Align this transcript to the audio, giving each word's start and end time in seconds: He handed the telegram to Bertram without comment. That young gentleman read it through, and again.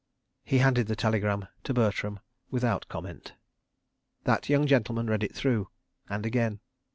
He 0.43 0.57
handed 0.57 0.87
the 0.87 0.95
telegram 0.95 1.47
to 1.63 1.75
Bertram 1.75 2.21
without 2.49 2.89
comment. 2.89 3.33
That 4.23 4.49
young 4.49 4.65
gentleman 4.65 5.05
read 5.05 5.21
it 5.23 5.35
through, 5.35 5.67
and 6.09 6.25
again. 6.25 6.59